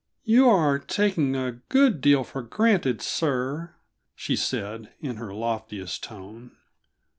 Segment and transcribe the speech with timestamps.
[0.23, 3.75] "You are taking a good deal for granted, sir,"
[4.15, 6.57] she said, in her loftiest tone.